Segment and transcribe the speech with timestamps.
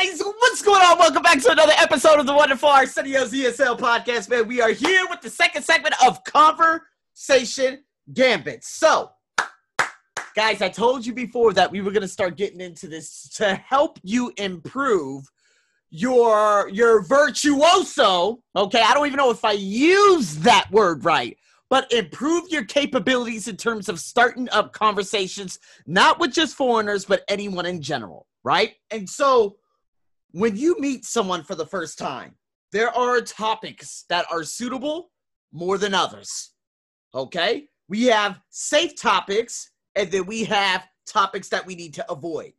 [0.00, 0.98] guys, what's going on?
[0.98, 4.46] Welcome back to another episode of the Wonderful Arsenio's ESL podcast, man.
[4.46, 7.82] We are here with the second segment of Conversation
[8.12, 8.62] Gambit.
[8.62, 9.10] So,
[10.36, 13.56] guys, I told you before that we were going to start getting into this to
[13.56, 15.24] help you improve
[15.90, 18.40] your your virtuoso.
[18.54, 21.36] Okay, I don't even know if I use that word right,
[21.70, 25.58] but improve your capabilities in terms of starting up conversations,
[25.88, 28.74] not with just foreigners, but anyone in general, right?
[28.92, 29.56] And so
[30.32, 32.34] when you meet someone for the first time,
[32.72, 35.10] there are topics that are suitable
[35.52, 36.50] more than others.
[37.14, 37.68] Okay?
[37.88, 42.52] We have safe topics, and then we have topics that we need to avoid.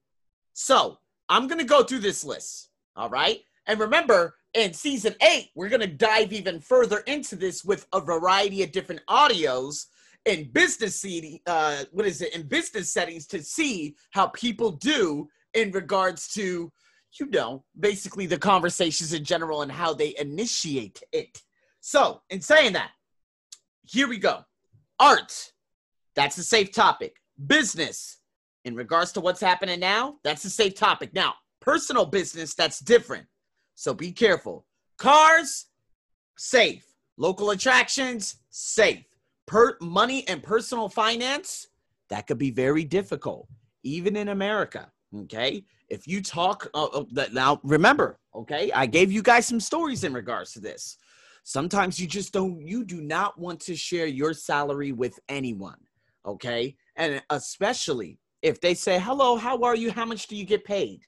[0.53, 0.97] So
[1.29, 2.69] I'm going to go through this list.
[2.95, 3.39] All right?
[3.67, 8.01] And remember, in season eight, we're going to dive even further into this with a
[8.01, 9.85] variety of different audios
[10.25, 15.29] in business setting, uh, what is it, in business settings to see how people do
[15.53, 16.71] in regards to
[17.17, 21.41] you know, basically the conversations in general and how they initiate it.
[21.81, 22.91] So, in saying that,
[23.83, 24.43] here we go.
[24.99, 25.53] Art,
[26.15, 27.15] that's a safe topic.
[27.47, 28.17] Business,
[28.65, 31.13] in regards to what's happening now, that's a safe topic.
[31.13, 33.25] Now, personal business, that's different.
[33.75, 34.65] So be careful.
[34.97, 35.67] Cars,
[36.37, 36.85] safe.
[37.17, 39.05] Local attractions, safe.
[39.47, 41.67] Per money and personal finance,
[42.09, 43.47] that could be very difficult,
[43.83, 44.91] even in America.
[45.15, 45.63] Okay.
[45.89, 50.13] If you talk uh, uh now, remember, okay, I gave you guys some stories in
[50.13, 50.97] regards to this.
[51.43, 55.79] Sometimes you just don't, you do not want to share your salary with anyone.
[56.25, 56.75] Okay.
[56.95, 59.91] And especially if they say, hello, how are you?
[59.91, 61.01] How much do you get paid?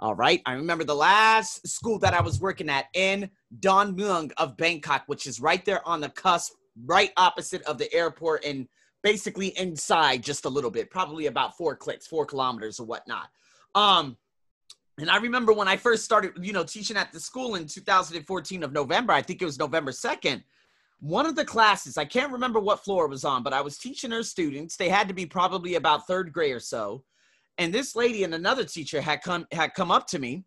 [0.00, 0.40] All right.
[0.46, 3.28] I remember the last school that I was working at in
[3.58, 6.52] Don Mueang of Bangkok, which is right there on the cusp,
[6.86, 8.68] right opposite of the airport and
[9.02, 13.28] basically inside just a little bit, probably about four clicks, four kilometers or whatnot.
[13.74, 14.16] Um,
[14.98, 18.62] and I remember when I first started, you know, teaching at the school in 2014
[18.62, 20.42] of November, I think it was November 2nd.
[21.00, 23.78] One of the classes, I can't remember what floor it was on, but I was
[23.78, 24.76] teaching her students.
[24.76, 27.04] They had to be probably about third grade or so.
[27.56, 30.44] And this lady and another teacher had come had come up to me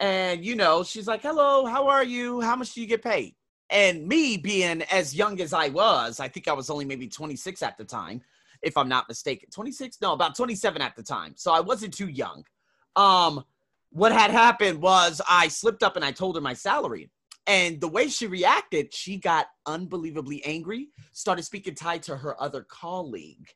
[0.00, 2.40] and you know, she's like, "Hello, how are you?
[2.40, 3.34] How much do you get paid?"
[3.70, 7.62] And me being as young as I was, I think I was only maybe 26
[7.62, 8.20] at the time,
[8.62, 9.48] if I'm not mistaken.
[9.50, 10.00] 26?
[10.00, 11.32] No, about 27 at the time.
[11.36, 12.44] So I wasn't too young.
[12.96, 13.44] Um,
[13.94, 17.10] what had happened was I slipped up and I told her my salary.
[17.46, 22.66] And the way she reacted, she got unbelievably angry, started speaking Thai to her other
[22.68, 23.46] colleague.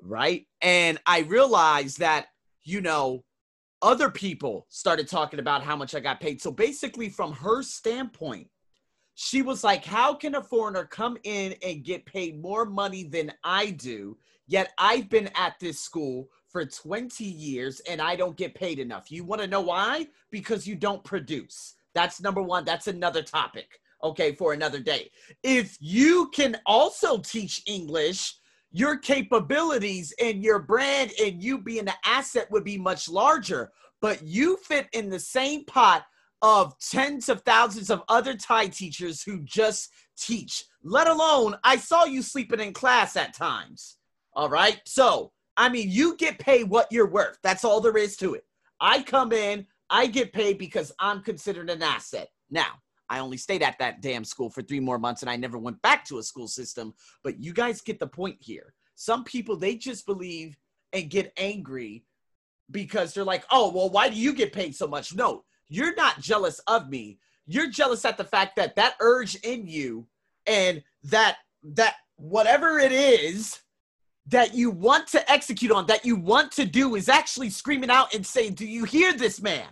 [0.00, 0.46] Right.
[0.60, 2.26] And I realized that,
[2.62, 3.24] you know,
[3.82, 6.40] other people started talking about how much I got paid.
[6.40, 8.46] So basically, from her standpoint,
[9.16, 13.32] she was like, How can a foreigner come in and get paid more money than
[13.42, 14.18] I do?
[14.46, 19.10] Yet I've been at this school for 20 years and I don't get paid enough.
[19.10, 20.06] You want to know why?
[20.30, 21.74] Because you don't produce.
[21.94, 22.64] That's number one.
[22.64, 25.10] That's another topic, okay, for another day.
[25.42, 28.34] If you can also teach English,
[28.70, 34.22] your capabilities and your brand and you being an asset would be much larger, but
[34.22, 36.04] you fit in the same pot
[36.42, 42.04] of tens of thousands of other Thai teachers who just teach, let alone I saw
[42.04, 43.96] you sleeping in class at times.
[44.36, 44.82] All right.
[44.84, 47.38] So, I mean, you get paid what you're worth.
[47.42, 48.44] That's all there is to it.
[48.78, 52.28] I come in, I get paid because I'm considered an asset.
[52.50, 52.66] Now,
[53.08, 55.80] I only stayed at that damn school for three more months and I never went
[55.80, 56.92] back to a school system.
[57.24, 58.74] But you guys get the point here.
[58.94, 60.58] Some people, they just believe
[60.92, 62.04] and get angry
[62.70, 65.14] because they're like, oh, well, why do you get paid so much?
[65.14, 67.18] No, you're not jealous of me.
[67.46, 70.06] You're jealous at the fact that that urge in you
[70.46, 73.60] and that, that whatever it is
[74.28, 78.14] that you want to execute on, that you want to do, is actually screaming out
[78.14, 79.68] and saying, Do you hear this man?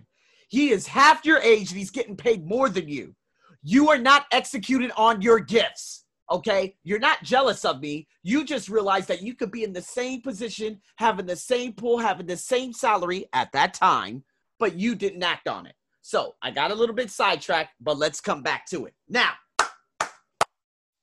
[0.49, 3.15] He is half your age and he's getting paid more than you.
[3.63, 6.05] You are not executed on your gifts.
[6.31, 6.77] Okay.
[6.85, 8.07] You're not jealous of me.
[8.23, 11.99] You just realize that you could be in the same position, having the same pool,
[11.99, 14.23] having the same salary at that time,
[14.59, 15.75] but you didn't act on it.
[16.03, 18.95] So I got a little bit sidetracked, but let's come back to it.
[19.09, 19.33] Now,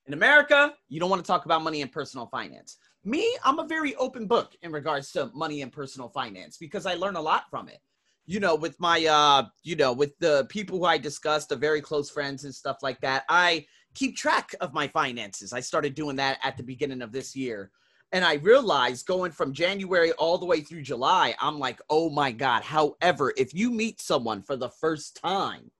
[0.07, 2.77] in America, you don't want to talk about money and personal finance.
[3.03, 6.93] Me, I'm a very open book in regards to money and personal finance because I
[6.93, 7.79] learn a lot from it.
[8.27, 11.81] You know, with my uh, you know, with the people who I discussed, the very
[11.81, 13.65] close friends and stuff like that, I
[13.95, 15.51] keep track of my finances.
[15.51, 17.71] I started doing that at the beginning of this year.
[18.13, 22.31] And I realized going from January all the way through July, I'm like, oh my
[22.31, 22.61] God.
[22.61, 25.71] However, if you meet someone for the first time,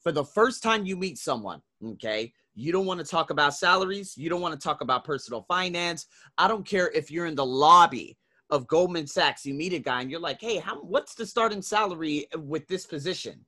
[0.00, 4.14] for the first time you meet someone, okay, you don't want to talk about salaries.
[4.16, 6.06] You don't want to talk about personal finance.
[6.38, 8.16] I don't care if you're in the lobby
[8.50, 11.62] of Goldman Sachs, you meet a guy and you're like, hey, how, what's the starting
[11.62, 13.44] salary with this position?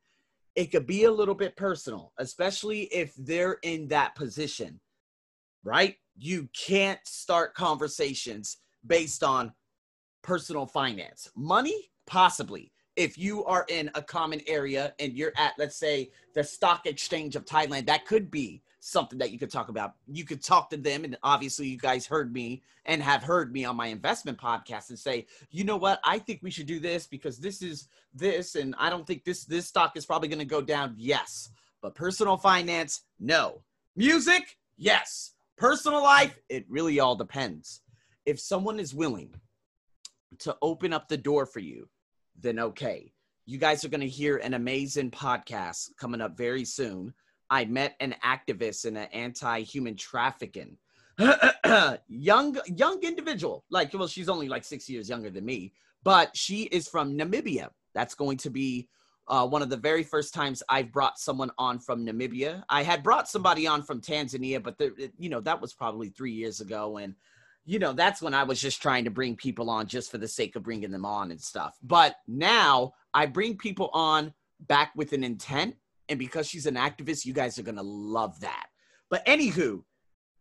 [0.54, 4.80] It could be a little bit personal, especially if they're in that position,
[5.64, 5.96] right?
[6.16, 8.56] You can't start conversations
[8.86, 9.52] based on
[10.22, 11.28] personal finance.
[11.36, 12.72] Money, possibly.
[12.96, 17.36] If you are in a common area and you're at, let's say, the stock exchange
[17.36, 19.94] of Thailand, that could be something that you could talk about.
[20.06, 23.64] You could talk to them, and obviously, you guys heard me and have heard me
[23.64, 27.06] on my investment podcast and say, you know what, I think we should do this
[27.06, 30.44] because this is this, and I don't think this this stock is probably going to
[30.44, 30.94] go down.
[30.96, 31.50] Yes,
[31.82, 33.62] but personal finance, no.
[33.96, 35.32] Music, yes.
[35.58, 37.80] Personal life, it really all depends.
[38.24, 39.34] If someone is willing
[40.40, 41.88] to open up the door for you,
[42.38, 43.12] then okay.
[43.46, 47.14] You guys are going to hear an amazing podcast coming up very soon
[47.50, 50.76] I met an activist in an anti-human trafficking.
[52.08, 53.64] young young individual.
[53.70, 55.72] Like well she's only like six years younger than me
[56.06, 57.68] but she is from namibia.
[57.92, 58.88] That's going to be
[59.26, 62.62] uh, one of the very first times i've brought someone on from namibia.
[62.68, 64.80] I had brought somebody on from tanzania but
[65.18, 67.16] you know that was probably three years ago and
[67.64, 70.28] you know that's when i was just trying to bring people on just for the
[70.28, 71.76] sake of bringing them on and stuff.
[71.82, 75.74] But now i bring people on back with an intent
[76.08, 78.66] and because she's an activist, you guys are gonna love that.
[79.10, 79.82] But anywho,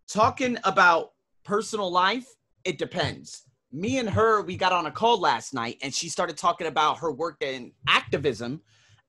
[0.08, 1.12] talking about
[1.44, 2.28] personal life,
[2.64, 3.44] it depends.
[3.72, 7.00] Me and her, we got on a call last night, and she started talking about
[7.00, 8.62] her work in activism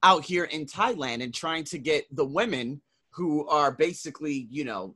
[0.03, 4.95] out here in Thailand and trying to get the women who are basically, you know,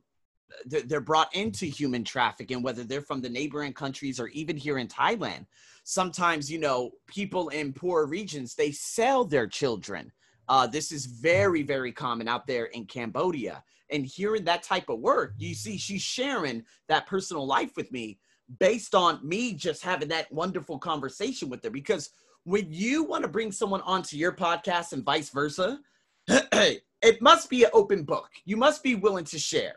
[0.66, 4.86] they're brought into human trafficking, whether they're from the neighboring countries or even here in
[4.86, 5.46] Thailand.
[5.84, 10.12] Sometimes, you know, people in poor regions, they sell their children
[10.48, 13.62] uh, this is very, very common out there in Cambodia.
[13.90, 18.18] And hearing that type of work, you see, she's sharing that personal life with me
[18.58, 21.70] based on me just having that wonderful conversation with her.
[21.70, 22.10] Because
[22.44, 25.78] when you want to bring someone onto your podcast and vice versa,
[26.28, 28.30] it must be an open book.
[28.44, 29.76] You must be willing to share.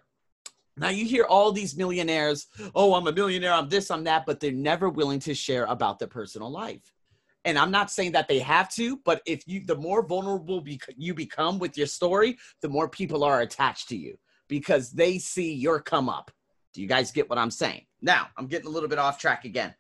[0.78, 4.42] Now you hear all these millionaires, oh, I'm a millionaire, I'm this, I'm that, but
[4.42, 6.92] they're never willing to share about their personal life
[7.46, 10.64] and i'm not saying that they have to but if you the more vulnerable
[10.98, 15.54] you become with your story the more people are attached to you because they see
[15.54, 16.30] your come up.
[16.74, 17.86] Do you guys get what i'm saying?
[18.02, 19.74] Now i'm getting a little bit off track again.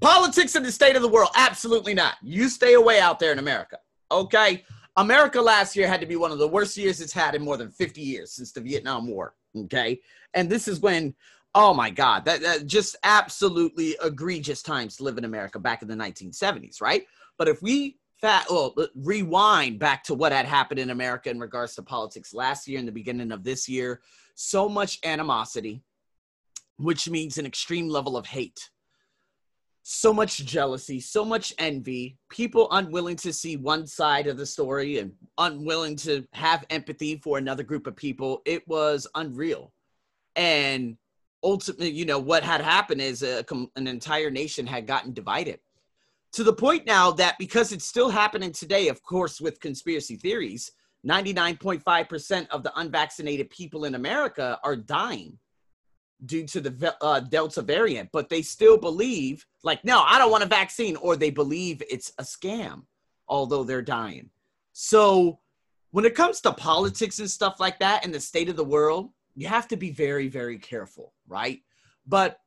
[0.00, 2.14] Politics in the state of the world absolutely not.
[2.22, 3.78] You stay away out there in america
[4.10, 4.64] okay?
[4.96, 7.56] America last year had to be one of the worst years it's had in more
[7.56, 10.00] than 50 years since the vietnam war okay?
[10.34, 11.14] And this is when
[11.54, 15.88] Oh my God, that, that just absolutely egregious times to live in America back in
[15.88, 17.04] the 1970s, right?
[17.38, 21.74] But if we fat, well, rewind back to what had happened in America in regards
[21.74, 24.00] to politics last year and the beginning of this year,
[24.34, 25.82] so much animosity,
[26.76, 28.70] which means an extreme level of hate,
[29.82, 34.98] so much jealousy, so much envy, people unwilling to see one side of the story
[34.98, 38.42] and unwilling to have empathy for another group of people.
[38.44, 39.72] It was unreal.
[40.36, 40.96] And
[41.42, 43.44] ultimately, you know, what had happened is a,
[43.76, 45.60] an entire nation had gotten divided
[46.32, 50.70] to the point now that because it's still happening today, of course, with conspiracy theories,
[51.06, 55.38] 99.5% of the unvaccinated people in America are dying
[56.26, 60.44] due to the uh, Delta variant, but they still believe, like, no, I don't want
[60.44, 62.82] a vaccine, or they believe it's a scam,
[63.26, 64.28] although they're dying.
[64.72, 65.40] So,
[65.92, 69.10] when it comes to politics and stuff like that and the state of the world,
[69.34, 71.60] you have to be very, very careful, right?
[72.06, 72.40] But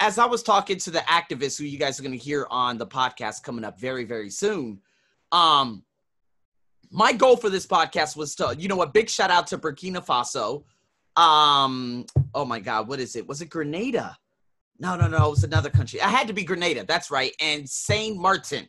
[0.00, 2.78] as I was talking to the activists who you guys are going to hear on
[2.78, 4.80] the podcast coming up very, very soon,
[5.32, 5.84] um,
[6.90, 8.94] my goal for this podcast was to, you know, what?
[8.94, 10.64] big shout out to Burkina Faso.
[11.20, 13.26] Um, oh my God, what is it?
[13.26, 14.16] Was it Grenada?
[14.78, 16.00] No, no, no, it was another country.
[16.00, 16.84] I had to be Grenada.
[16.86, 17.34] That's right.
[17.40, 18.68] And Saint Martin.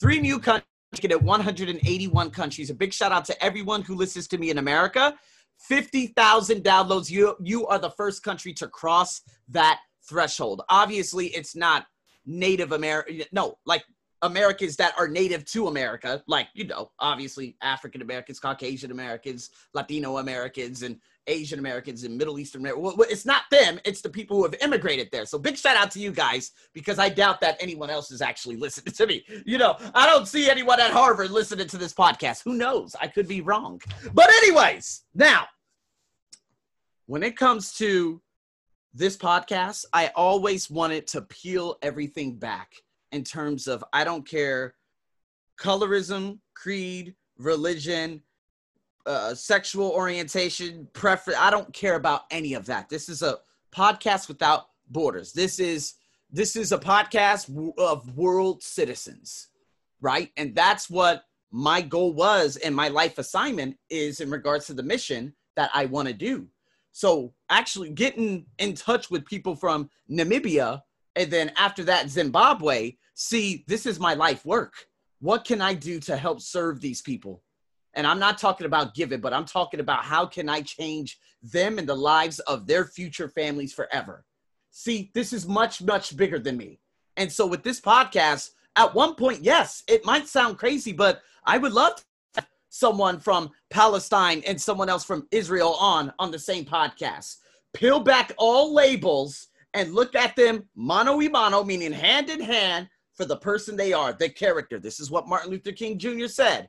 [0.00, 0.64] Three new countries
[1.00, 2.70] get at 181 countries.
[2.70, 5.14] A big shout out to everyone who listens to me in America
[5.58, 7.10] 50,000 downloads.
[7.10, 10.62] You you are the first country to cross that threshold.
[10.68, 11.86] Obviously, it's not
[12.26, 13.22] Native American.
[13.32, 13.84] No, like
[14.24, 20.16] Americans that are native to America, like you know, obviously African Americans, Caucasian Americans, Latino
[20.16, 22.96] Americans, and Asian Americans and Middle Eastern Americans.
[22.96, 25.26] Well, it's not them; it's the people who have immigrated there.
[25.26, 28.56] So big shout out to you guys because I doubt that anyone else is actually
[28.64, 29.24] listening to me.
[29.44, 32.42] You know, I don't see anyone at Harvard listening to this podcast.
[32.44, 32.96] Who knows?
[32.98, 33.80] I could be wrong.
[34.14, 35.44] But anyways, now
[37.04, 38.22] when it comes to
[38.94, 42.72] this podcast, I always wanted to peel everything back
[43.14, 44.74] in terms of I don't care
[45.58, 48.22] colorism, creed, religion,
[49.06, 51.38] uh, sexual orientation, preference.
[51.38, 52.88] I don't care about any of that.
[52.88, 53.38] This is a
[53.74, 55.32] podcast without borders.
[55.32, 55.94] This is
[56.30, 59.48] this is a podcast of world citizens,
[60.00, 60.30] right?
[60.36, 64.82] And that's what my goal was and my life assignment is in regards to the
[64.82, 66.48] mission that I want to do.
[66.90, 70.82] So actually getting in touch with people from Namibia
[71.16, 74.74] and then after that Zimbabwe, see, this is my life work.
[75.20, 77.42] What can I do to help serve these people?
[77.94, 81.18] And I'm not talking about give it, but I'm talking about how can I change
[81.42, 84.24] them and the lives of their future families forever.
[84.70, 86.80] See, this is much, much bigger than me.
[87.16, 91.58] And so with this podcast, at one point, yes, it might sound crazy, but I
[91.58, 92.04] would love
[92.70, 97.36] someone from Palestine and someone else from Israel on on the same podcast.
[97.72, 102.88] Peel back all labels and look at them mano y mano, meaning hand in hand
[103.14, 104.78] for the person they are, the character.
[104.78, 106.26] This is what Martin Luther King Jr.
[106.26, 106.68] said.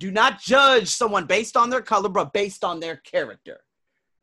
[0.00, 3.60] Do not judge someone based on their color, but based on their character,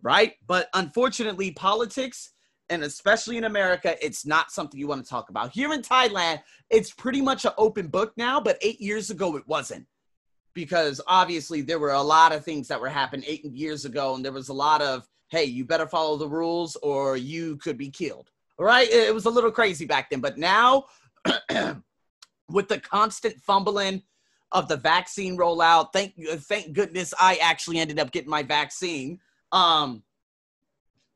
[0.01, 0.33] right?
[0.45, 2.31] But unfortunately, politics,
[2.69, 5.51] and especially in America, it's not something you want to talk about.
[5.51, 9.47] Here in Thailand, it's pretty much an open book now, but eight years ago, it
[9.47, 9.85] wasn't.
[10.53, 14.25] Because obviously, there were a lot of things that were happening eight years ago, and
[14.25, 17.89] there was a lot of, hey, you better follow the rules or you could be
[17.89, 18.29] killed.
[18.59, 18.89] Right?
[18.89, 20.19] It was a little crazy back then.
[20.19, 20.85] But now,
[22.49, 24.03] with the constant fumbling,
[24.51, 25.93] of the vaccine rollout.
[25.93, 29.19] Thank thank goodness I actually ended up getting my vaccine.
[29.51, 30.03] Um,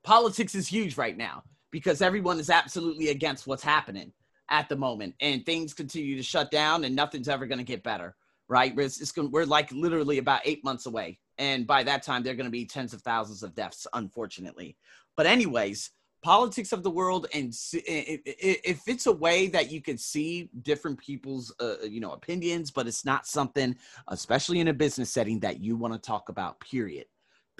[0.04, 4.14] politics is huge right now because everyone is absolutely against what's happening
[4.50, 7.84] at the moment, and things continue to shut down, and nothing's ever going to get
[7.84, 8.16] better.
[8.48, 8.78] Right?
[8.78, 12.34] It's, it's gonna, we're like literally about eight months away, and by that time, there
[12.34, 14.78] are going to be tens of thousands of deaths, unfortunately.
[15.18, 15.90] But anyways,
[16.26, 21.54] politics of the world and if it's a way that you can see different people's
[21.60, 23.76] uh, you know opinions but it's not something
[24.08, 27.06] especially in a business setting that you want to talk about period.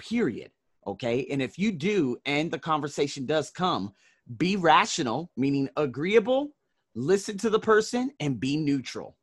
[0.00, 0.50] Period
[0.84, 1.28] okay?
[1.30, 3.92] And if you do and the conversation does come
[4.36, 6.50] be rational meaning agreeable
[6.96, 9.16] listen to the person and be neutral.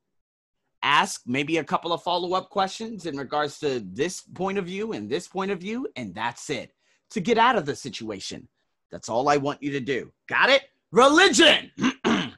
[0.84, 5.10] Ask maybe a couple of follow-up questions in regards to this point of view and
[5.10, 6.72] this point of view and that's it.
[7.10, 8.48] To get out of the situation
[8.94, 10.14] that's all I want you to do.
[10.30, 10.62] Got it?
[10.92, 11.72] Religion.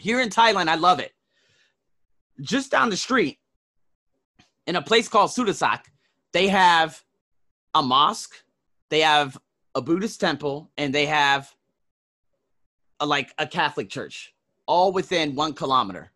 [0.00, 1.12] Here in Thailand, I love it.
[2.40, 3.38] Just down the street,
[4.66, 5.84] in a place called Sudasak,
[6.32, 7.00] they have
[7.74, 8.34] a mosque,
[8.88, 9.38] they have
[9.76, 11.54] a Buddhist temple, and they have
[12.98, 14.34] a, like a Catholic church,
[14.66, 16.10] all within one kilometer.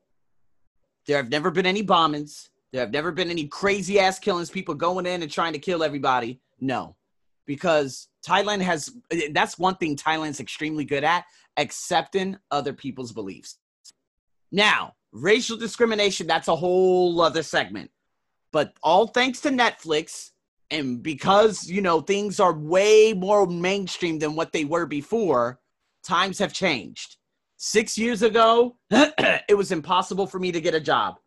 [1.06, 2.48] There have never been any bombings.
[2.72, 5.84] There have never been any crazy ass killings, people going in and trying to kill
[5.84, 6.40] everybody.
[6.60, 6.96] No,
[7.46, 8.90] because Thailand has
[9.32, 11.24] that's one thing Thailand's extremely good at
[11.56, 13.58] accepting other people's beliefs.
[14.50, 17.90] Now, racial discrimination, that's a whole other segment.
[18.52, 20.30] But all thanks to Netflix
[20.70, 25.60] and because, you know, things are way more mainstream than what they were before,
[26.02, 27.16] times have changed.
[27.58, 31.18] 6 years ago, it was impossible for me to get a job.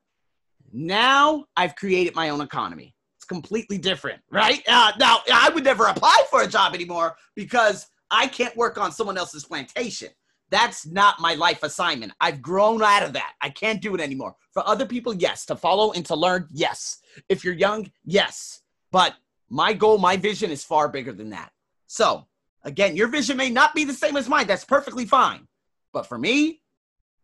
[0.73, 2.94] Now, I've created my own economy
[3.25, 4.63] completely different, right?
[4.67, 8.91] Uh, now, I would never apply for a job anymore because I can't work on
[8.91, 10.09] someone else's plantation.
[10.51, 12.13] That's not my life assignment.
[12.21, 13.33] I've grown out of that.
[13.41, 14.35] I can't do it anymore.
[14.53, 15.45] For other people, yes.
[15.47, 16.99] To follow and to learn, yes.
[17.29, 18.61] If you're young, yes.
[18.91, 19.15] But
[19.49, 21.51] my goal, my vision is far bigger than that.
[21.87, 22.27] So,
[22.63, 24.47] again, your vision may not be the same as mine.
[24.47, 25.47] That's perfectly fine.
[25.93, 26.61] But for me,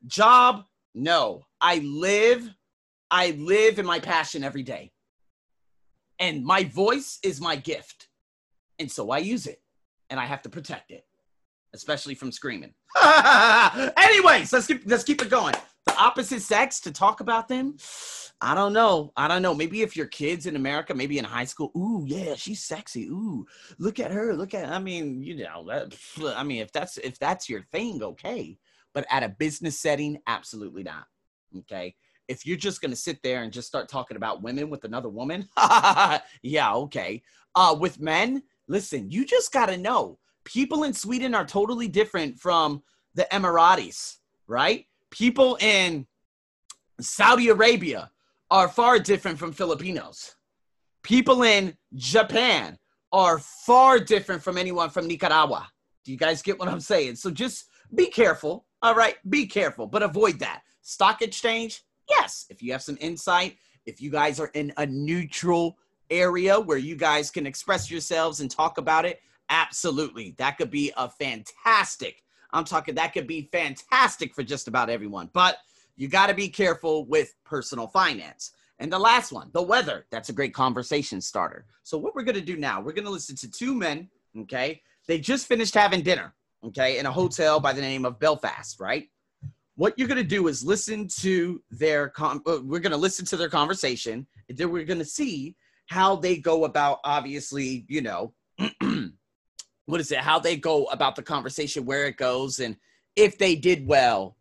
[0.08, 0.66] job,
[0.96, 1.46] no.
[1.62, 2.50] I live,
[3.12, 4.92] I live in my passion every day
[6.22, 8.08] and my voice is my gift.
[8.80, 9.62] And so I use it
[10.10, 11.04] and I have to protect it,
[11.74, 12.74] especially from screaming.
[13.98, 15.56] Anyways, let's keep let's keep it going.
[15.88, 17.76] The opposite sex to talk about them.
[18.40, 19.12] I don't know.
[19.18, 19.54] I don't know.
[19.54, 23.08] Maybe if your kids in America, maybe in high school, ooh, yeah, she's sexy.
[23.08, 23.46] Ooh,
[23.78, 24.34] look at her.
[24.34, 25.96] Look at I mean, you know, that
[26.38, 28.58] I mean, if that's if that's your thing, okay.
[28.94, 31.06] But at a business setting, absolutely not.
[31.58, 31.96] Okay
[32.32, 35.10] if you're just going to sit there and just start talking about women with another
[35.10, 35.48] woman,
[36.42, 37.22] yeah, okay.
[37.56, 42.40] Uh, with men, listen, you just got to know people in Sweden are totally different
[42.40, 42.82] from
[43.16, 44.86] the Emiratis, right?
[45.10, 46.08] People in
[47.02, 48.10] Saudi Arabia
[48.50, 50.36] are far different from Filipinos.
[51.04, 52.78] People in Japan
[53.12, 55.68] are far different from anyone from Nicaragua.
[56.06, 57.16] Do you guys get what I'm saying?
[57.16, 58.66] So just be careful.
[58.82, 60.62] All right, be careful, but avoid that.
[60.82, 65.78] Stock exchange, Yes, if you have some insight, if you guys are in a neutral
[66.10, 70.36] area where you guys can express yourselves and talk about it, absolutely.
[70.38, 72.24] That could be a fantastic.
[72.52, 75.30] I'm talking that could be fantastic for just about everyone.
[75.34, 75.58] But
[75.96, 78.52] you got to be careful with personal finance.
[78.80, 80.06] And the last one, the weather.
[80.12, 81.66] That's a great conversation starter.
[81.84, 84.10] So what we're going to do now, we're going to listen to two men,
[84.42, 84.82] okay?
[85.08, 86.34] They just finished having dinner.
[86.64, 89.10] okay, in a hotel by the name of Belfast, right?
[89.82, 92.40] What you're gonna do is listen to their con.
[92.46, 95.56] Uh, we're gonna listen to their conversation, and then we're gonna see
[95.88, 98.32] how they go about, obviously, you know,
[99.88, 100.20] what is it?
[100.20, 102.78] How they go about the conversation, where it goes, and
[103.16, 104.38] if they did well,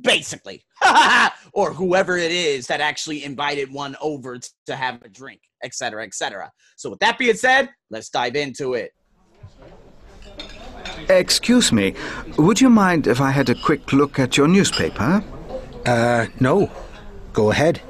[0.00, 0.64] basically,
[1.52, 6.52] or whoever it is that actually invited one over to have a drink, etc., etc.
[6.76, 8.94] So, with that being said, let's dive into it.
[11.08, 11.94] Excuse me,
[12.36, 15.22] would you mind if I had a quick look at your newspaper?
[15.86, 16.70] Uh, no.
[17.32, 17.80] Go ahead.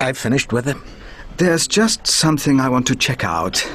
[0.00, 0.76] I've finished with it.
[1.36, 3.66] There's just something I want to check out.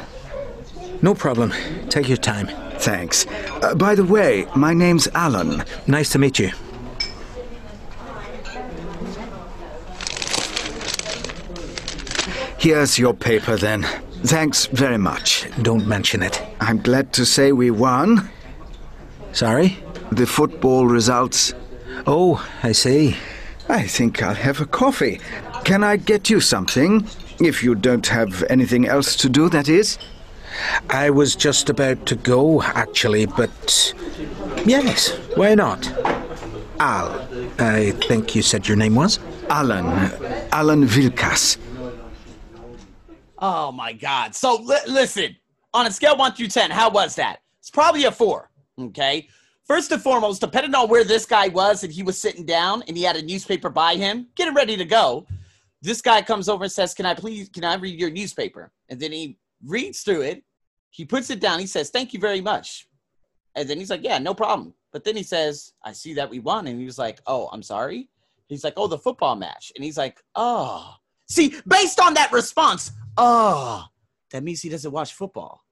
[1.02, 1.54] No problem.
[1.90, 2.48] Take your time.
[2.78, 3.25] Thanks.
[3.62, 5.64] Uh, by the way, my name's Alan.
[5.88, 6.52] Nice to meet you.
[12.58, 13.84] Here's your paper then.
[14.24, 15.48] Thanks very much.
[15.62, 16.42] Don't mention it.
[16.60, 18.30] I'm glad to say we won.
[19.36, 19.77] Sorry?
[20.13, 21.54] The football results.
[22.08, 23.18] Oh, I see.
[23.68, 25.20] I think I'll have a coffee.
[25.65, 27.06] Can I get you something?
[27.42, 29.98] If you don't have anything else to do, that is.
[30.89, 33.94] I was just about to go, actually, but.
[34.65, 35.86] Yes, why not?
[36.80, 37.27] Al.
[37.60, 39.20] I think you said your name was?
[39.50, 39.86] Alan.
[40.54, 41.58] Alan Vilkas.
[43.39, 44.34] Oh my God.
[44.34, 45.36] So li- listen,
[45.74, 47.42] on a scale one through 10, how was that?
[47.60, 48.50] It's probably a four.
[48.79, 49.27] Okay.
[49.63, 52.96] First and foremost, depending on where this guy was, and he was sitting down and
[52.96, 55.25] he had a newspaper by him, getting ready to go,
[55.82, 58.72] this guy comes over and says, Can I please, can I read your newspaper?
[58.89, 60.44] And then he reads through it.
[60.91, 61.60] He puts it down.
[61.60, 62.88] He says, Thank you very much.
[63.55, 64.74] And then he's like, Yeah, no problem.
[64.94, 66.67] But then he says, I see that we won.
[66.67, 68.10] And he was like, Oh, I'm sorry.
[68.48, 69.72] He's like, Oh, the football match.
[69.75, 70.96] And he's like, Oh.
[71.27, 73.86] See, based on that response, oh,
[74.32, 75.63] that means he doesn't watch football.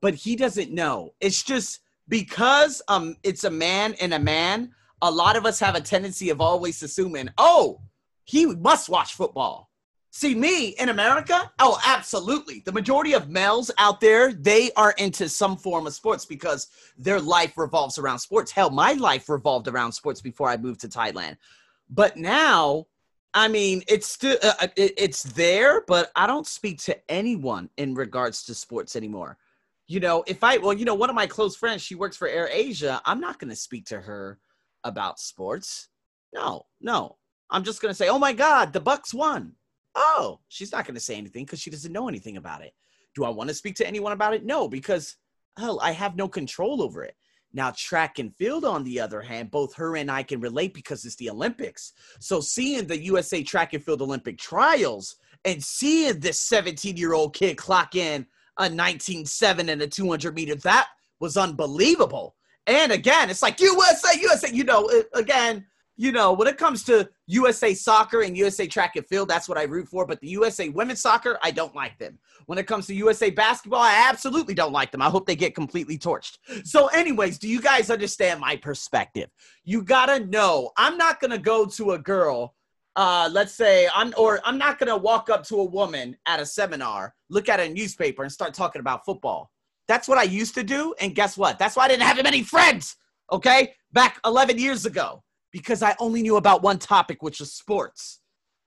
[0.00, 1.14] But he doesn't know.
[1.20, 4.72] It's just because um it's a man and a man,
[5.02, 7.80] a lot of us have a tendency of always assuming, oh,
[8.24, 9.70] he must watch football.
[10.10, 12.62] See, me in America, oh, absolutely.
[12.64, 17.20] The majority of males out there, they are into some form of sports because their
[17.20, 18.50] life revolves around sports.
[18.50, 21.36] Hell, my life revolved around sports before I moved to Thailand.
[21.90, 22.86] But now
[23.34, 27.70] I mean, it's still uh, uh, it, it's there, but I don't speak to anyone
[27.76, 29.36] in regards to sports anymore.
[29.88, 32.28] You know, if I well, you know, one of my close friends, she works for
[32.28, 33.00] Air Asia.
[33.06, 34.38] I'm not going to speak to her
[34.84, 35.88] about sports.
[36.34, 37.16] No, no.
[37.50, 39.52] I'm just going to say, "Oh my God, the Bucks won."
[39.94, 42.74] Oh, she's not going to say anything because she doesn't know anything about it.
[43.14, 44.44] Do I want to speak to anyone about it?
[44.44, 45.16] No, because
[45.58, 47.16] hell, I have no control over it.
[47.54, 51.06] Now, track and field, on the other hand, both her and I can relate because
[51.06, 51.94] it's the Olympics.
[52.20, 57.34] So, seeing the USA track and field Olympic trials and seeing this 17 year old
[57.34, 58.26] kid clock in
[58.58, 60.88] a 19.7 and a 200 meter, that
[61.20, 62.34] was unbelievable.
[62.66, 65.64] And again, it's like USA, USA, you know, uh, again,
[65.96, 69.58] you know, when it comes to USA soccer and USA track and field, that's what
[69.58, 70.06] I root for.
[70.06, 72.18] But the USA women's soccer, I don't like them.
[72.46, 75.02] When it comes to USA basketball, I absolutely don't like them.
[75.02, 76.38] I hope they get completely torched.
[76.64, 79.28] So, anyways, do you guys understand my perspective?
[79.64, 82.54] You gotta know, I'm not gonna go to a girl.
[82.98, 86.44] Uh, let's say I'm, or I'm not gonna walk up to a woman at a
[86.44, 89.52] seminar, look at a newspaper, and start talking about football.
[89.86, 91.60] That's what I used to do, and guess what?
[91.60, 92.96] That's why I didn't have many friends.
[93.30, 98.18] Okay, back 11 years ago because I only knew about one topic, which was sports.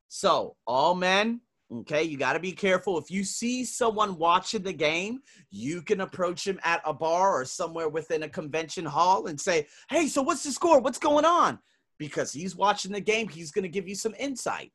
[0.07, 1.41] So, all men,
[1.79, 2.97] okay, you got to be careful.
[2.97, 7.43] If you see someone watching the game, you can approach him at a bar or
[7.43, 10.79] somewhere within a convention hall and say, Hey, so what's the score?
[10.79, 11.59] What's going on?
[12.01, 14.71] Because he's watching the game, he's going to give you some insight.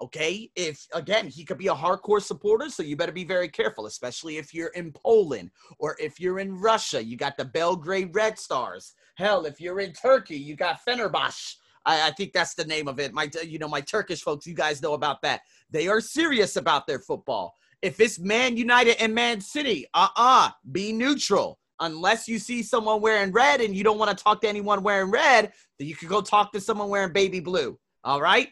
[0.00, 0.50] Okay.
[0.56, 4.38] If again, he could be a hardcore supporter, so you better be very careful, especially
[4.38, 7.04] if you're in Poland or if you're in Russia.
[7.04, 8.94] You got the Belgrade Red Stars.
[9.16, 11.56] Hell, if you're in Turkey, you got Fenerbahce.
[11.84, 13.12] I, I, think that's the name of it.
[13.12, 15.42] My, you know, my Turkish folks, you guys know about that.
[15.68, 17.52] They are serious about their football.
[17.82, 21.59] If it's Man United and Man City, uh-uh, be neutral.
[21.80, 25.10] Unless you see someone wearing red and you don't want to talk to anyone wearing
[25.10, 27.78] red, then you could go talk to someone wearing baby blue.
[28.04, 28.48] All right.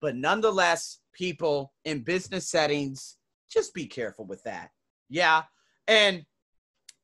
[0.00, 3.16] But nonetheless, people in business settings,
[3.50, 4.70] just be careful with that.
[5.08, 5.42] Yeah.
[5.86, 6.24] And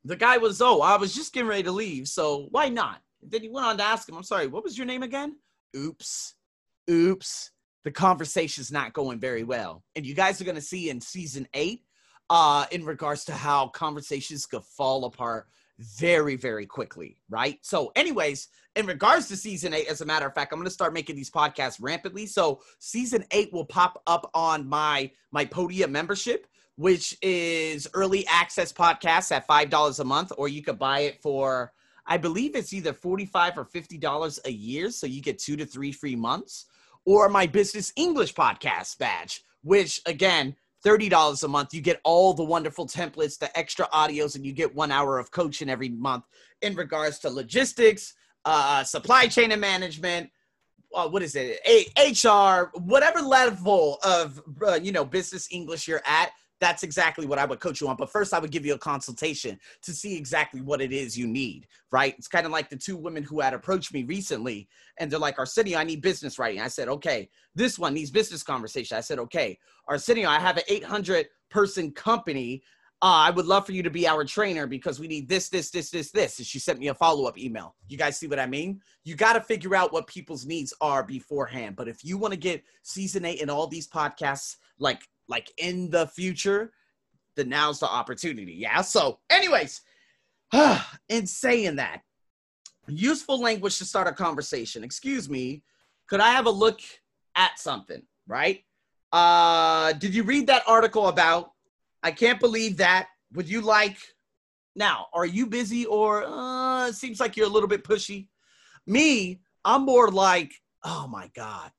[0.05, 2.09] the guy was, oh, I was just getting ready to leave.
[2.09, 3.01] So why not?
[3.23, 5.37] Then he went on to ask him, I'm sorry, what was your name again?
[5.77, 6.35] Oops.
[6.91, 7.51] Oops.
[7.85, 9.85] The conversation's not going very well.
[9.95, 11.83] And you guys are going to see in season eight,
[12.31, 15.47] uh, in regards to how conversations could fall apart
[15.79, 17.59] very, very quickly, right?
[17.62, 20.93] So, anyways, in regards to season eight, as a matter of fact, I'm to start
[20.93, 22.27] making these podcasts rampantly.
[22.27, 28.73] So, season eight will pop up on my my Podia membership, which is early access
[28.73, 31.73] podcasts at five dollars a month, or you could buy it for
[32.09, 34.91] I believe it's either 45 or $50 a year.
[34.91, 36.64] So you get two to three free months,
[37.05, 41.75] or my business English podcast badge, which again, $30 a month.
[41.75, 45.31] You get all the wonderful templates, the extra audios, and you get one hour of
[45.31, 46.25] coaching every month
[46.62, 48.14] in regards to logistics,
[48.45, 50.31] uh, supply chain and management.
[50.95, 51.61] Uh, what is it?
[51.67, 57.38] A- HR, whatever level of uh, you know business English you're at, that's exactly what
[57.38, 57.97] I would coach you on.
[57.97, 61.27] But first, I would give you a consultation to see exactly what it is you
[61.27, 62.14] need, right?
[62.18, 64.68] It's kind of like the two women who had approached me recently,
[64.99, 66.61] and they're like, Arsenio, I need business writing.
[66.61, 67.29] I said, okay.
[67.55, 68.97] This one needs business conversation.
[68.97, 69.59] I said, okay.
[69.87, 72.62] Arsenio, I have an 800 person company.
[73.01, 75.71] Uh, I would love for you to be our trainer because we need this, this,
[75.71, 76.38] this, this, this.
[76.38, 77.77] And she sent me a follow up email.
[77.87, 78.81] You guys see what I mean?
[79.05, 81.77] You got to figure out what people's needs are beforehand.
[81.77, 85.91] But if you want to get season eight and all these podcasts, like like in
[85.91, 86.73] the future,
[87.37, 88.55] then now's the opportunity.
[88.55, 88.81] Yeah.
[88.81, 89.83] So, anyways,
[91.09, 92.03] in saying that,
[92.87, 94.83] useful language to start a conversation.
[94.83, 95.62] Excuse me,
[96.09, 96.81] could I have a look
[97.37, 98.03] at something?
[98.27, 98.64] Right?
[99.12, 101.53] Uh, did you read that article about?
[102.03, 103.09] I can't believe that.
[103.35, 103.99] Would you like?
[104.75, 108.29] Now, are you busy or uh, it seems like you're a little bit pushy?
[108.87, 110.53] Me, I'm more like,
[110.85, 111.71] oh my god,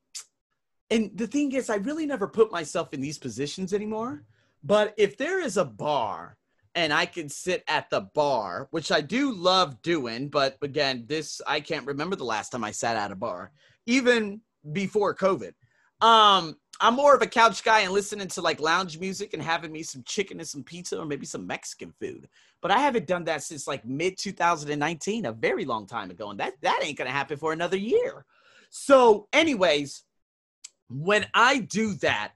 [0.91, 4.23] and the thing is, I really never put myself in these positions anymore.
[4.63, 6.37] But if there is a bar
[6.75, 11.41] and I can sit at the bar, which I do love doing, but again, this
[11.47, 13.51] I can't remember the last time I sat at a bar,
[13.85, 15.53] even before COVID.
[16.01, 19.71] Um, I'm more of a couch guy and listening to like lounge music and having
[19.71, 22.29] me some chicken and some pizza or maybe some Mexican food.
[22.61, 26.39] But I haven't done that since like mid 2019, a very long time ago, and
[26.39, 28.25] that that ain't gonna happen for another year.
[28.69, 30.03] So, anyways,
[30.89, 32.33] when I do that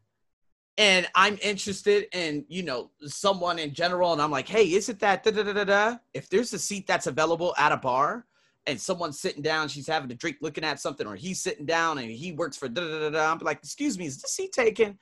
[0.77, 4.99] and I'm interested in, you know, someone in general, and I'm like, hey, is it
[4.99, 5.95] that da da da da da?
[6.13, 8.25] If there's a seat that's available at a bar
[8.65, 11.99] and someone's sitting down, she's having a drink looking at something, or he's sitting down
[11.99, 14.51] and he works for da da da da, I'm like, excuse me, is the seat
[14.51, 14.97] taken?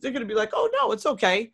[0.00, 1.52] They're gonna be like, oh no, it's okay.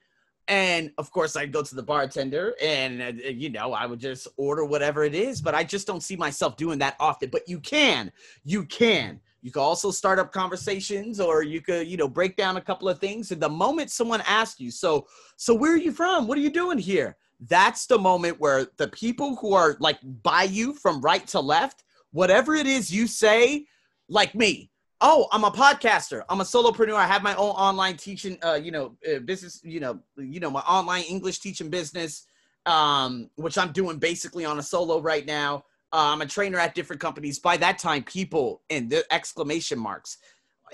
[0.48, 4.28] And of course, I'd go to the bartender and, uh, you know, I would just
[4.36, 7.30] order whatever it is, but I just don't see myself doing that often.
[7.30, 8.12] But you can,
[8.44, 9.20] you can.
[9.46, 12.88] You could also start up conversations or you could, you know, break down a couple
[12.88, 13.30] of things.
[13.30, 15.06] And the moment someone asks you, so,
[15.36, 16.26] so where are you from?
[16.26, 17.16] What are you doing here?
[17.38, 21.84] That's the moment where the people who are like by you from right to left,
[22.10, 23.66] whatever it is you say,
[24.08, 28.38] like me, oh i'm a podcaster i'm a solopreneur i have my own online teaching
[28.42, 32.24] uh you know uh, business you know you know my online english teaching business
[32.64, 35.62] um which i'm doing basically on a solo right now
[35.98, 37.38] I'm a trainer at different companies.
[37.38, 40.18] By that time, people and the exclamation marks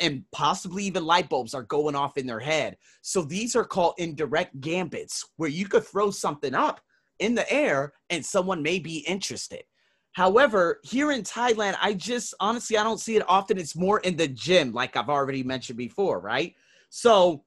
[0.01, 2.77] and possibly even light bulbs are going off in their head.
[3.03, 6.81] So these are called indirect gambits where you could throw something up
[7.19, 9.65] in the air and someone may be interested.
[10.13, 13.59] However, here in Thailand, I just honestly I don't see it often.
[13.59, 16.55] It's more in the gym, like I've already mentioned before, right?
[16.91, 17.45] So,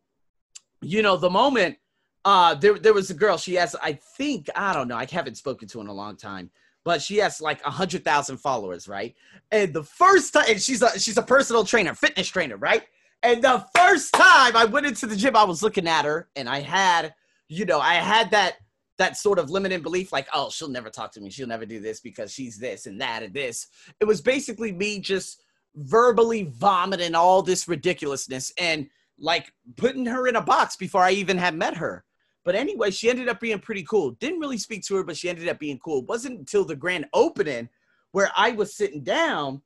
[0.81, 1.77] you know, the moment
[2.23, 5.35] uh there there was a girl, she has, I think, I don't know, I haven't
[5.35, 6.49] spoken to in a long time
[6.85, 9.13] but she has like a hundred thousand followers, right?
[9.51, 12.83] And the first time, and she's a she's a personal trainer, fitness trainer, right?
[13.23, 16.47] And the first time I went into the gym, I was looking at her, and
[16.47, 17.15] I had,
[17.49, 18.57] you know, I had that
[18.97, 21.81] that sort of limiting belief, like, oh, she'll never talk to me, she'll never do
[21.81, 23.67] this because she's this and that and this.
[23.99, 25.41] It was basically me just
[25.75, 31.37] verbally vomiting all this ridiculousness and like putting her in a box before I even
[31.37, 32.05] had met her.
[32.45, 34.11] But anyway, she ended up being pretty cool.
[34.11, 35.99] Didn't really speak to her, but she ended up being cool.
[35.99, 37.67] It wasn't until the grand opening
[38.11, 39.61] where I was sitting down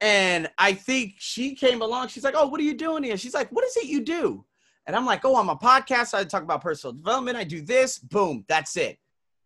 [0.00, 2.08] and I think she came along.
[2.08, 3.16] She's like, Oh, what are you doing here?
[3.16, 4.44] She's like, What is it you do?
[4.86, 6.14] And I'm like, Oh, I'm a podcast.
[6.14, 7.36] I talk about personal development.
[7.36, 7.98] I do this.
[7.98, 8.98] Boom, that's it.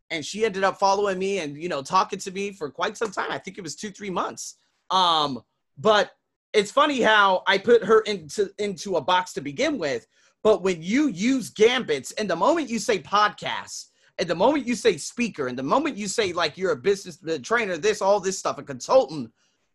[0.09, 3.13] And she ended up following me and, you know, talking to me for quite some
[3.13, 3.31] time.
[3.31, 4.57] I think it was two, three months.
[4.91, 5.41] Um,
[5.79, 6.11] but
[6.53, 10.07] it's funny how I put her into into a box to begin with
[10.43, 13.87] but when you use gambits, and the moment you say podcast,
[14.19, 17.19] and the moment you say speaker, and the moment you say like you're a business
[17.29, 19.31] uh, trainer, this, all this stuff, a consultant,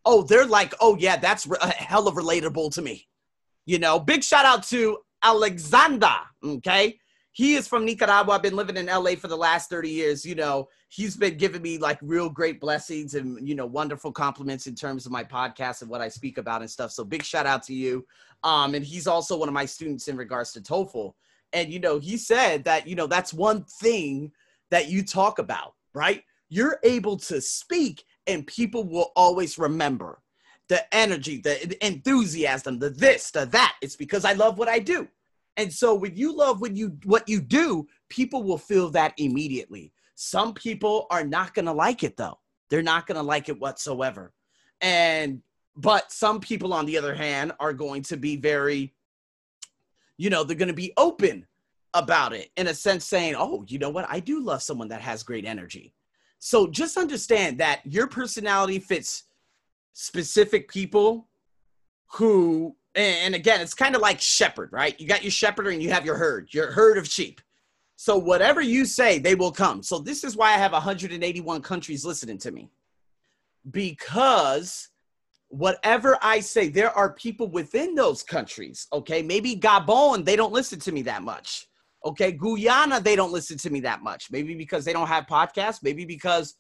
[0.06, 3.08] oh, they're like, oh yeah, that's a uh, hell of relatable to me.
[3.66, 6.16] You know, big shout out to Alexander.
[6.44, 7.00] Okay,
[7.36, 8.36] he is from Nicaragua.
[8.36, 10.26] I've been living in LA for the last 30 years.
[10.26, 14.68] You know, he's been giving me like real great blessings and, you know, wonderful compliments
[14.68, 16.92] in terms of my podcast and what I speak about and stuff.
[16.92, 18.06] So big shout out to you.
[18.46, 21.14] Um, and he's also one of my students in regards to TOEFL.
[21.52, 24.32] And, you know, he said that, you know, that's one thing
[24.72, 26.24] that you talk about, right?
[26.48, 30.22] You're able to speak and people will always remember
[30.70, 33.76] the energy, the enthusiasm, the this, the that.
[33.82, 35.10] It's because I love what I do.
[35.58, 39.94] And so when you love when you what you do, people will feel that immediately.
[40.16, 42.40] Some people are not going to like it though.
[42.70, 44.34] They're not going to like it whatsoever.
[44.82, 45.42] And,
[45.76, 48.94] but some people, on the other hand, are going to be very,
[50.18, 51.46] you know, they're going to be open
[51.94, 54.06] about it in a sense, saying, oh, you know what?
[54.10, 55.94] I do love someone that has great energy.
[56.40, 59.24] So just understand that your personality fits
[59.94, 61.28] specific people
[62.12, 65.92] who and again it's kind of like shepherd right you got your shepherd and you
[65.92, 67.42] have your herd your herd of sheep
[67.96, 72.06] so whatever you say they will come so this is why i have 181 countries
[72.06, 72.70] listening to me
[73.72, 74.90] because
[75.50, 80.80] whatever i say there are people within those countries okay maybe gabon they don't listen
[80.80, 81.68] to me that much
[82.06, 85.84] okay guyana they don't listen to me that much maybe because they don't have podcasts
[85.84, 86.56] maybe because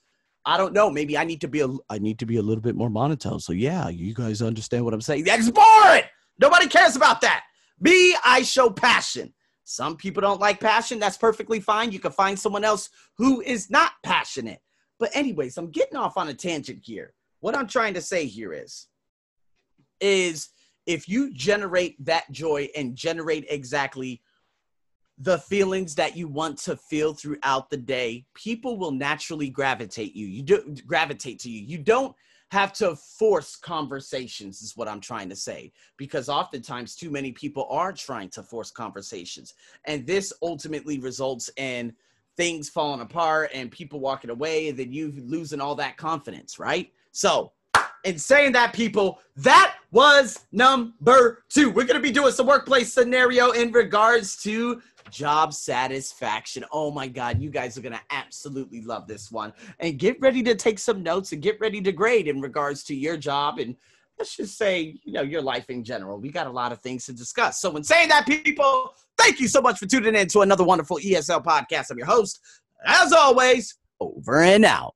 [0.47, 0.91] I don't know.
[0.91, 3.39] Maybe I need to be a I need to be a little bit more monotone.
[3.39, 5.23] So yeah, you guys understand what I'm saying.
[5.23, 6.03] That's boring.
[6.39, 7.43] Nobody cares about that.
[7.79, 9.33] Me, I show passion.
[9.63, 10.99] Some people don't like passion.
[10.99, 11.91] That's perfectly fine.
[11.91, 14.59] You can find someone else who is not passionate.
[14.99, 17.13] But anyways, I'm getting off on a tangent here.
[17.39, 18.87] What I'm trying to say here is
[20.01, 20.49] is
[20.85, 24.21] if you generate that joy and generate exactly
[25.17, 30.27] the feelings that you want to feel throughout the day, people will naturally gravitate you.
[30.27, 31.61] You do gravitate to you.
[31.61, 32.15] You don't
[32.51, 35.71] have to force conversations is what i'm trying to say.
[35.97, 39.53] Because oftentimes too many people are trying to force conversations.
[39.85, 41.93] And this ultimately results in
[42.37, 46.91] things falling apart and people walking away and then you losing all that confidence right?
[47.11, 47.51] So
[48.03, 51.69] in saying that people that was number two.
[51.69, 54.81] We're going to be doing some workplace scenario in regards to
[55.11, 56.65] job satisfaction.
[56.71, 59.53] Oh my God, you guys are going to absolutely love this one.
[59.79, 62.95] And get ready to take some notes and get ready to grade in regards to
[62.95, 63.75] your job and
[64.17, 66.19] let's just say, you know, your life in general.
[66.19, 67.59] We got a lot of things to discuss.
[67.59, 70.97] So, in saying that, people, thank you so much for tuning in to another wonderful
[70.97, 71.91] ESL podcast.
[71.91, 72.39] I'm your host,
[72.85, 74.95] as always, over and out.